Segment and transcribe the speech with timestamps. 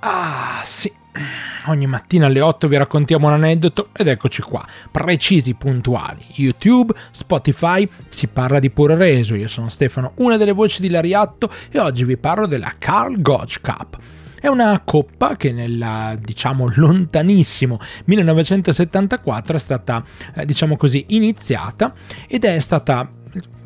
[0.00, 0.90] Ah, sì.
[1.66, 6.24] Ogni mattina alle 8 vi raccontiamo un aneddoto ed eccoci qua, precisi, puntuali.
[6.36, 9.34] YouTube, Spotify, si parla di puro reso.
[9.34, 13.60] Io sono Stefano, una delle voci di Lariatto e oggi vi parlo della Carl Gotch
[13.60, 13.98] Cup.
[14.40, 20.02] È una coppa che nel, diciamo, lontanissimo 1974 è stata,
[20.34, 21.92] eh, diciamo così, iniziata
[22.26, 23.06] ed è stata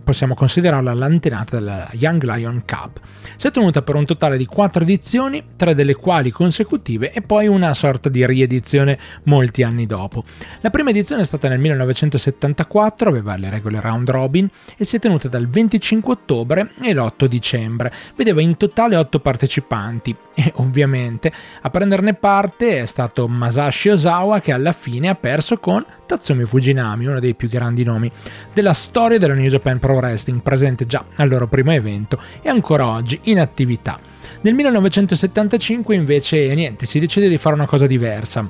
[0.05, 3.01] possiamo considerarla l'antenata della Young Lion Cup.
[3.37, 7.49] Si è tenuta per un totale di quattro edizioni, tre delle quali consecutive e poi
[7.49, 10.23] una sorta di riedizione molti anni dopo.
[10.61, 14.99] La prima edizione è stata nel 1974, aveva le regole round robin e si è
[14.99, 17.93] tenuta dal 25 ottobre e l'8 dicembre.
[18.15, 24.53] Vedeva in totale otto partecipanti e ovviamente a prenderne parte è stato Masashi Osawa che
[24.53, 28.11] alla fine ha perso con Tatsumi Fujinami, uno dei più grandi nomi
[28.53, 32.87] della storia della New Japan Pro Wrestling, presente già al loro primo evento e ancora
[32.87, 33.99] oggi in attività.
[34.41, 38.47] Nel 1975 invece niente, si decide di fare una cosa diversa.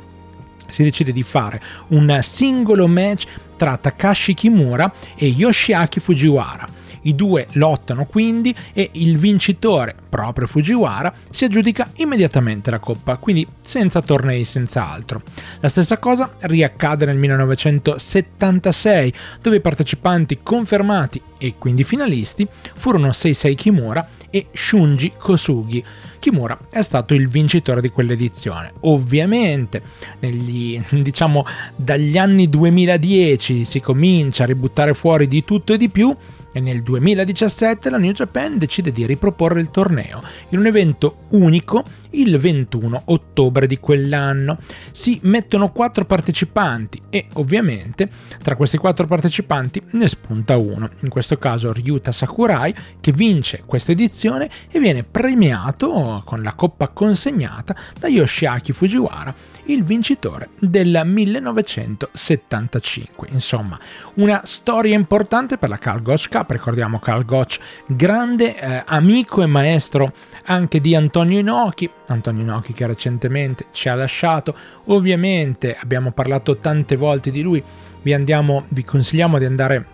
[0.69, 7.47] Si decide di fare un singolo match tra Takashi Kimura e Yoshiaki Fujiwara i due
[7.53, 14.45] lottano quindi e il vincitore, proprio Fujiwara, si aggiudica immediatamente la coppa, quindi senza tornei,
[14.45, 15.23] senza altro.
[15.61, 23.55] La stessa cosa riaccade nel 1976, dove i partecipanti confermati e quindi finalisti furono Seisei
[23.55, 25.85] Kimura e Shunji Kosugi.
[26.19, 28.73] Kimura è stato il vincitore di quell'edizione.
[28.81, 29.81] Ovviamente,
[30.19, 36.13] negli, diciamo dagli anni 2010 si comincia a ributtare fuori di tutto e di più
[36.55, 41.83] e nel 2017 la New Japan decide di riproporre il torneo in un evento unico
[42.11, 44.59] il 21 ottobre di quell'anno.
[44.93, 48.09] Si mettono quattro partecipanti e ovviamente
[48.41, 53.91] tra questi quattro partecipanti ne spunta uno, in questo caso Ryuta Sakurai che vince questa
[53.91, 59.35] edizione e viene premiato con la coppa consegnata da Yoshiaki Fujiwara
[59.67, 63.29] il vincitore del 1975.
[63.31, 63.79] Insomma,
[64.15, 66.51] una storia importante per la Carl Gotch Cup.
[66.51, 70.13] Ricordiamo Carl Gotch, grande eh, amico e maestro
[70.45, 71.91] anche di Antonio Inoki.
[72.09, 74.55] Antonio Inoki che recentemente ci ha lasciato.
[74.87, 77.63] Ovviamente abbiamo parlato tante volte di lui.
[78.03, 79.87] Vi, andiamo, vi consigliamo di andare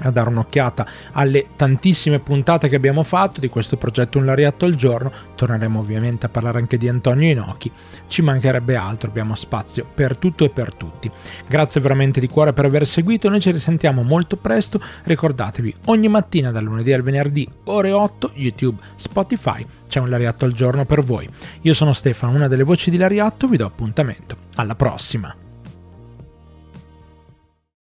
[0.00, 4.74] a dare un'occhiata alle tantissime puntate che abbiamo fatto di questo progetto Un Lariatto al
[4.74, 5.12] giorno.
[5.34, 7.70] Torneremo ovviamente a parlare anche di Antonio Inoki.
[8.06, 11.10] Ci mancherebbe altro, abbiamo spazio per tutto e per tutti.
[11.46, 14.80] Grazie veramente di cuore per aver seguito, noi ci risentiamo molto presto.
[15.04, 20.52] Ricordatevi, ogni mattina dal lunedì al venerdì, ore 8, YouTube, Spotify, c'è un Lariatto al
[20.52, 21.28] giorno per voi.
[21.62, 24.36] Io sono Stefano, una delle voci di Lariatto, vi do appuntamento.
[24.56, 25.45] Alla prossima!